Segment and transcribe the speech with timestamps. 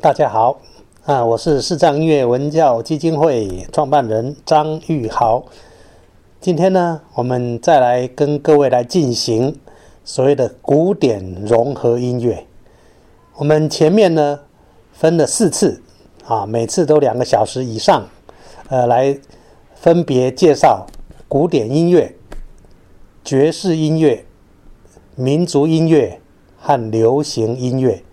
[0.00, 0.60] 大家好，
[1.06, 5.44] 啊，我是视障音乐文教基金会创办人张玉豪。
[6.40, 9.58] 今天呢，我们再来跟各位来进行
[10.04, 12.46] 所谓的古典融合音乐。
[13.34, 14.38] 我们前面呢
[14.92, 15.82] 分了四次，
[16.24, 18.06] 啊，每次都两个小时以上，
[18.68, 19.18] 呃，来
[19.74, 20.86] 分别介绍
[21.26, 22.14] 古典音乐、
[23.24, 24.24] 爵士音乐、
[25.16, 26.20] 民族音乐
[26.56, 28.04] 和流行音乐。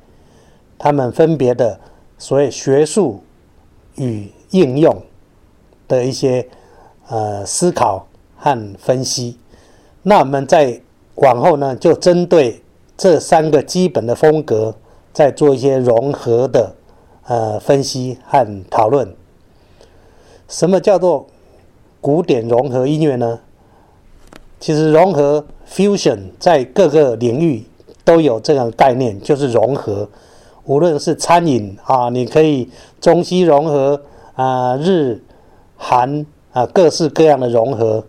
[0.77, 1.79] 他们分别的
[2.17, 3.21] 所谓学术
[3.95, 5.01] 与应用
[5.87, 6.47] 的一些
[7.07, 9.37] 呃思考和分析，
[10.03, 10.81] 那我们在
[11.15, 12.61] 往后呢，就针对
[12.97, 14.75] 这三个基本的风格，
[15.13, 16.75] 再做一些融合的
[17.25, 19.15] 呃分析和讨论。
[20.47, 21.25] 什么叫做
[22.01, 23.39] 古典融合音乐呢？
[24.59, 27.63] 其实融合 （fusion） 在各个领域
[28.03, 30.07] 都有这样概念，就是融合。
[30.65, 32.69] 无论是餐饮啊，你可以
[32.99, 34.01] 中西融合
[34.33, 35.21] 啊，日
[35.77, 38.03] 韩啊，各式各样的融合。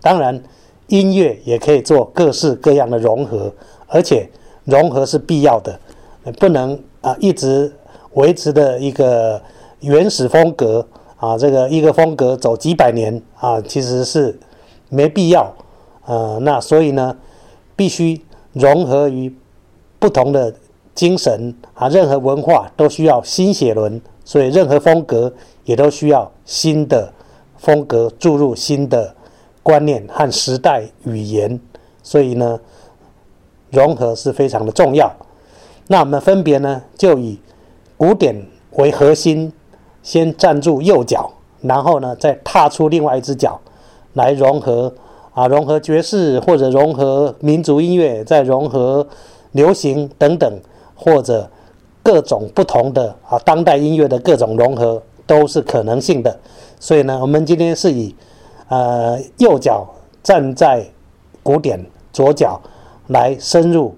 [0.00, 0.42] 当然，
[0.88, 3.52] 音乐也可以做各式各样的融合，
[3.86, 4.28] 而且
[4.64, 5.78] 融合是必要的，
[6.38, 7.72] 不能啊一直
[8.14, 9.40] 维持的一个
[9.80, 10.84] 原始风格
[11.16, 14.36] 啊，这个一个风格走几百年啊，其实是
[14.88, 15.54] 没必要。
[16.06, 17.16] 呃，那所以呢，
[17.76, 18.20] 必须
[18.52, 19.32] 融合于
[20.00, 20.52] 不同的。
[21.00, 25.32] 精神啊，任何文化都需要新血轮，所以任何风格
[25.64, 27.10] 也都需要新的
[27.56, 29.14] 风格注入新的
[29.62, 31.58] 观念和时代语言。
[32.02, 32.60] 所以呢，
[33.70, 35.10] 融合是非常的重要。
[35.86, 37.40] 那我们分别呢，就以
[37.96, 38.36] 古典
[38.72, 39.50] 为核心，
[40.02, 43.58] 先站住右脚，然后呢，再踏出另外一只脚
[44.12, 44.92] 来融合
[45.32, 49.06] 啊，融合爵士或者融合民族音乐，再融合
[49.52, 50.60] 流行等等。
[51.02, 51.48] 或者
[52.02, 56.38] 各种不同的啊，当代音乐的各种融合都是可能性的。
[56.78, 58.14] 所以呢，我们今天是以
[58.68, 59.86] 呃右脚
[60.22, 60.84] 站在
[61.42, 62.60] 古典，左脚
[63.06, 63.94] 来深入，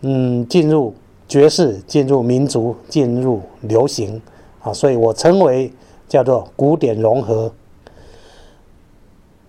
[0.00, 0.94] 嗯，进入
[1.28, 4.22] 爵士，进入民族，进入流行
[4.62, 4.72] 啊。
[4.72, 5.70] 所以我称为
[6.08, 7.52] 叫做古典融合。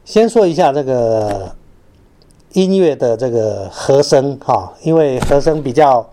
[0.03, 1.56] 先说一下这个
[2.51, 6.06] 音乐的这个和声哈，因为和声比较。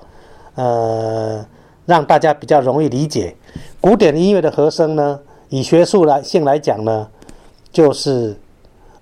[0.58, 1.46] 呃，
[1.86, 3.36] 让大家比较容易理解，
[3.80, 5.20] 古典音乐的和声呢，
[5.50, 7.06] 以学术来性来讲呢，
[7.70, 8.36] 就是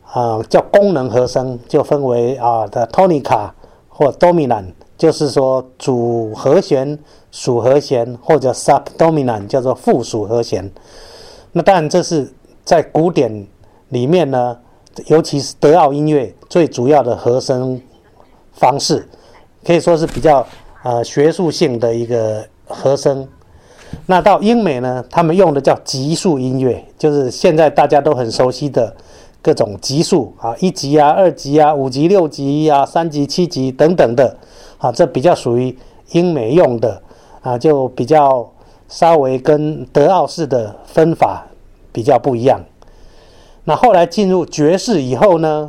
[0.05, 3.51] 啊叫功能和声，就分为啊的 tonica
[3.89, 6.99] 或 dominant，就是说主和弦
[7.31, 10.71] 属和弦，或者 subdominant 叫做附属和弦。
[11.53, 12.31] 那当然这是
[12.67, 13.47] 在古典
[13.89, 14.59] 里面呢，
[15.07, 17.81] 尤其是德奥音乐最主要的和声
[18.53, 19.09] 方式，
[19.65, 20.47] 可以说是比较。
[20.87, 23.27] 呃，学术性的一个和声。
[24.07, 28.95] 那到英美呢，他们用的叫级数音乐，就是现在大家都很熟悉的
[29.43, 34.37] 各种级数啊，一级啊、二级啊、五级、六级啊、三级、七级等等的
[34.79, 35.77] 啊，这比较属于
[36.13, 37.03] 英美用的
[37.41, 38.49] 啊，就比较
[38.89, 41.49] 稍微跟德奥式的分法
[41.91, 42.65] 比较不一样。
[43.65, 45.69] 那后来进入爵士以后呢，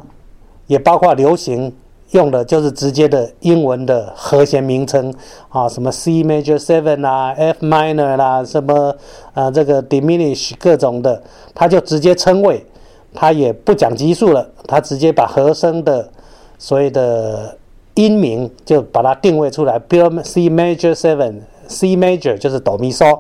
[0.68, 1.74] 也包括流行。
[2.12, 5.14] 用的就是直接的英文的和弦名称
[5.50, 8.96] 啊，什么 C major seven 啊，F minor 啦，什么
[9.34, 11.22] 啊这个 diminish 各种的，
[11.54, 12.66] 他就直接称谓，
[13.14, 16.10] 他也不讲级数了，他直接把和声的
[16.58, 17.58] 所谓的
[17.96, 23.20] 音名就把它定位出来，比如 C major seven，C major 就是哆咪嗦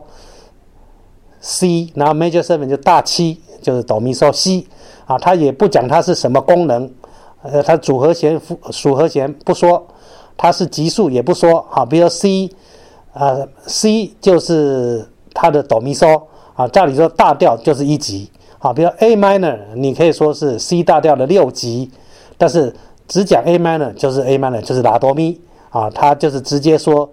[1.42, 4.66] ，C，然后 major seven 就大七就是哆咪嗦西
[5.06, 6.90] 啊，他也不讲它是什么功能。
[7.44, 9.86] 呃，它主和弦、副属和弦不说，
[10.36, 11.64] 它是级数也不说。
[11.70, 12.50] 好，比如说 C，
[13.14, 16.24] 呃，C 就是它的哆咪嗦
[16.56, 16.68] 啊。
[16.68, 18.30] 照理说大调就是一级。
[18.58, 21.90] 好，比如 A minor，你可以说是 C 大调的六级，
[22.38, 22.76] 但是
[23.08, 25.40] 只讲 A minor 就是 A minor 就是拉哆咪
[25.70, 27.08] 啊，它就是直接说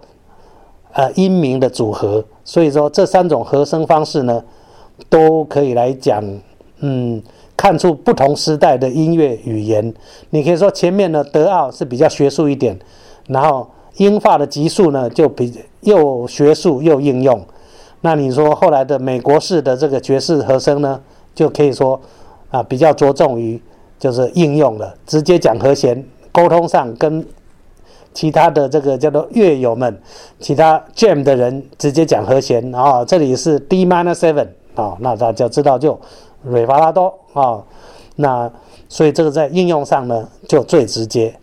[0.91, 2.25] 呃音名的组合。
[2.43, 4.43] 所以说这三种和声方式呢，
[5.07, 6.23] 都可以来讲，
[6.79, 7.21] 嗯。
[7.57, 9.93] 看出不同时代的音乐语言，
[10.31, 12.77] 你可以说前面的德奥是比较学术一点，
[13.27, 13.65] 然后
[13.95, 17.41] 英法的级数呢就比又学术又应用。
[18.01, 20.99] 那你说后来的美国式的这个爵士和声呢，
[21.33, 21.99] 就可以说
[22.49, 23.59] 啊比较着重于
[23.97, 27.25] 就是应用了，直接讲和弦，沟通上跟
[28.13, 29.97] 其他的这个叫做乐友们，
[30.39, 35.97] 其他 jam 的人直接讲和弦啊，这里是 D minor seven 啊，那大家知道就。
[36.45, 37.63] 瑞法拉多啊，
[38.15, 38.51] 那
[38.87, 41.35] 所以这个在应用上呢就最直接。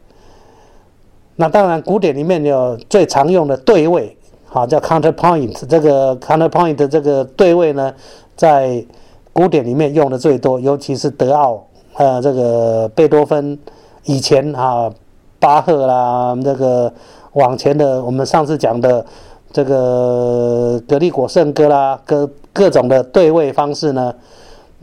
[1.37, 7.93] 那当然，古典里面有最常用的对位好叫 counterpoint，这个 counterpoint 这个对位呢，
[8.37, 8.84] 在
[9.32, 13.58] 古典里面用的最多，尤其是德奥，呃，这个贝多芬
[14.05, 14.93] 以前啊，
[15.40, 16.93] 巴赫啦，这个
[17.32, 19.05] 往前的，我们上次讲的
[19.50, 24.14] 这个格里果圣歌啦，各各种的对位方式呢，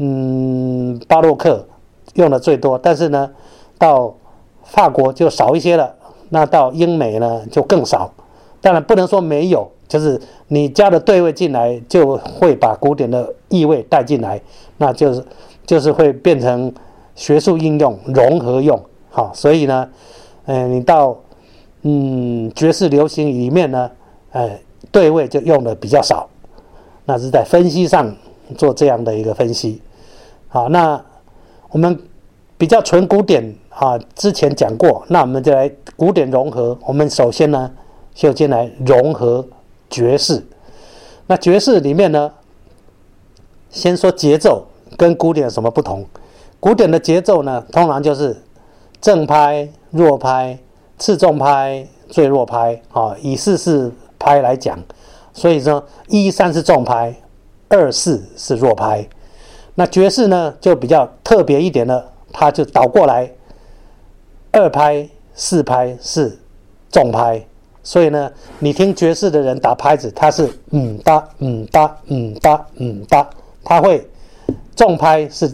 [0.02, 1.66] 嗯，巴洛克
[2.16, 3.30] 用的最多，但是呢，
[3.78, 4.14] 到
[4.64, 5.94] 法国就少一些了，
[6.30, 8.12] 那到英美呢就更少。
[8.62, 14.42] 当然不能说没有，就是你加的对位进来，就会把古典的意味带进来，
[14.78, 15.24] 那就是
[15.66, 16.74] 就是会变成
[17.16, 18.78] 学术应用融合用，
[19.10, 19.90] 好，所以呢，
[20.46, 21.16] 嗯，你到
[21.84, 23.92] 嗯爵士流行里面呢，
[24.32, 24.60] 哎，
[24.92, 26.28] 对位就用的比较少，
[27.06, 28.14] 那是在分析上
[28.58, 29.82] 做这样的一个分析，
[30.50, 31.02] 好，那
[31.70, 31.98] 我们
[32.58, 37.72] 比较纯古典啊，之前讲过，那我们就来古典融合，我们首先呢。
[38.12, 39.48] 就进来融合
[39.90, 40.44] 爵士，
[41.28, 42.30] 那爵士里面呢，
[43.70, 44.66] 先说节奏
[44.98, 46.06] 跟古典有什么不同？
[46.60, 48.36] 古典的节奏呢，通常就是
[49.00, 50.60] 正拍、弱拍、
[50.98, 54.78] 次重拍、最弱拍啊，以四四拍来讲，
[55.32, 57.16] 所以说一三是重拍，
[57.70, 59.08] 二四是弱拍。
[59.80, 63.32] 那爵士呢，就比较特别一点了，它就倒过来，
[64.52, 66.38] 二拍、四拍是
[66.92, 67.42] 重拍。
[67.82, 68.30] 所以呢，
[68.60, 73.30] 你听爵士的人打拍子，他是嗯哒嗯哒嗯哒嗯哒，
[73.64, 74.06] 他会
[74.76, 75.50] 重拍是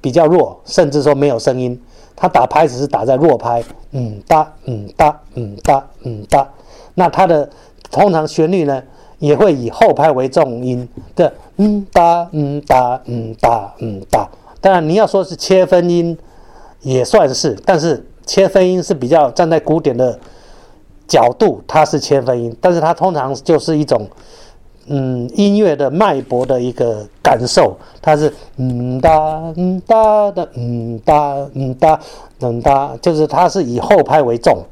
[0.00, 1.80] 比较弱，甚至说没有声音。
[2.16, 3.62] 他打拍子是打在弱拍，
[3.92, 6.48] 嗯哒嗯哒嗯哒嗯哒。
[6.96, 7.48] 那他的
[7.92, 8.82] 通常旋律呢，
[9.18, 14.28] 也会以后拍为重音的嗯哒嗯哒嗯哒嗯哒。
[14.60, 16.16] 当然你要说是切分音，
[16.82, 20.18] 也算是，但是切分音是比较站在古典的。
[21.06, 24.08] 角度它是切分音，但是它通常就是一种，
[24.86, 32.00] 嗯，音乐的脉搏的一个感受，它是嗯哒嗯哒的嗯哒嗯哒
[32.40, 34.64] 嗯哒，就是它是以后拍为重，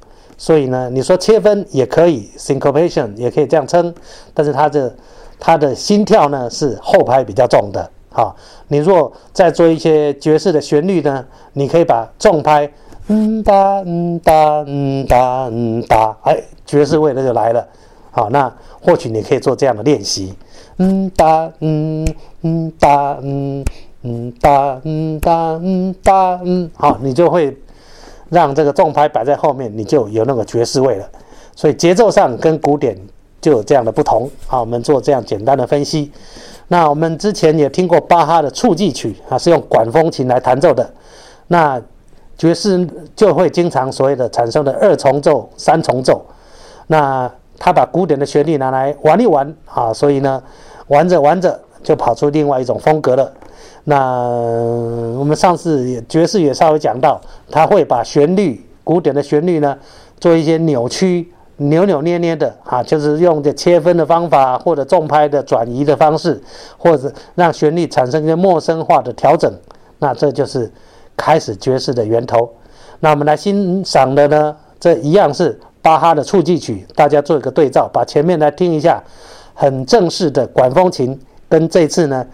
[0.43, 3.95] 所以呢，你说切分也可以，syncopation 也可以这样称，
[4.35, 4.93] 但是它的
[5.39, 8.35] 它的心跳呢是后拍比较重的，好，
[8.67, 12.69] 你若再做一些爵士的旋律呢，你可以把重拍。
[13.07, 16.37] 嗯哒嗯哒嗯哒嗯哒，哎，
[16.67, 17.65] 爵士味那就来了。
[18.11, 20.35] 好，那或许你可以做这样的练习。
[20.79, 22.05] 嗯哒嗯
[22.41, 23.65] 嗯哒嗯
[24.03, 27.57] 嗯哒嗯哒嗯哒嗯，好，你就会
[28.33, 31.07] 让这个重拍摆在后面，你就有那个爵士味了。
[31.55, 32.97] 所以节奏上跟古典
[33.43, 34.29] 就有这样的不同。
[34.47, 36.11] 好，我们做这样简单的分析。
[36.69, 40.91] 那我们之前也听过巴哈的触记曲啊，是用管风琴来弹奏的。
[41.49, 41.79] 那
[42.39, 46.25] 爵士就会经常所谓的产生的二重奏、三重奏，
[46.87, 50.43] 那他把古典的旋律拿来玩一玩啊，所以呢，
[50.87, 53.33] 玩着玩着就跑出另外一种风格了。
[53.85, 53.99] 那
[55.19, 57.21] 我们上次爵士也稍微讲到，
[57.51, 59.77] 他会把旋律、古典的旋律呢
[60.19, 66.43] 做一些扭曲、扭扭捏捏的啊，就是用这切分的方法，或者重拍的转移的方式，
[66.79, 69.53] 或者让旋律产生一些陌生化的调整。
[69.99, 70.71] 那这就是。
[71.15, 72.51] 开始爵士的源头，
[73.01, 79.01] 那我们来欣赏的呢，这一样是巴哈的促进曲，大家做一个对照，把前面来听一下，
[79.53, 81.17] 很正式的管风琴，
[81.53, 82.27] 跟这次呢，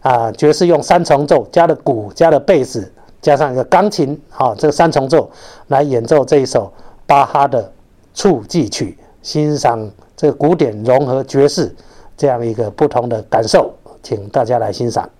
[0.00, 2.88] 啊，爵士用三重奏加了鼓，加了贝斯，
[3.20, 5.28] 加上一个钢琴，好，这个三重奏
[5.66, 6.72] 来演奏这一首
[7.04, 7.72] 巴哈的
[8.14, 11.74] 促进曲，欣赏这个古典融合爵士
[12.16, 13.74] 这样一个不同的感受，
[14.04, 15.10] 请大家来欣赏。